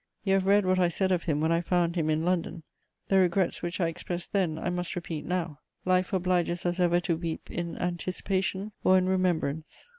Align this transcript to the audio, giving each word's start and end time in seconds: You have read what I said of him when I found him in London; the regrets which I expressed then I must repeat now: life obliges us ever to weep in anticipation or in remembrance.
You 0.23 0.33
have 0.33 0.47
read 0.47 0.65
what 0.65 0.79
I 0.79 0.89
said 0.89 1.11
of 1.11 1.25
him 1.25 1.41
when 1.41 1.51
I 1.51 1.61
found 1.61 1.95
him 1.95 2.09
in 2.09 2.25
London; 2.25 2.63
the 3.09 3.19
regrets 3.19 3.61
which 3.61 3.79
I 3.79 3.87
expressed 3.87 4.33
then 4.33 4.57
I 4.57 4.71
must 4.71 4.95
repeat 4.95 5.25
now: 5.27 5.59
life 5.85 6.11
obliges 6.11 6.65
us 6.65 6.79
ever 6.79 6.99
to 7.01 7.15
weep 7.15 7.51
in 7.51 7.77
anticipation 7.77 8.71
or 8.83 8.97
in 8.97 9.07
remembrance. 9.07 9.89